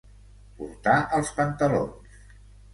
Portar 0.61 0.95
els 1.19 1.31
pantalons. 1.43 2.21